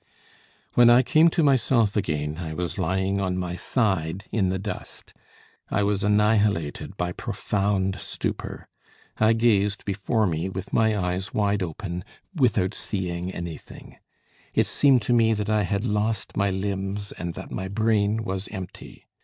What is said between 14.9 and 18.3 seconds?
to me that I had lost my limbs, and that my brain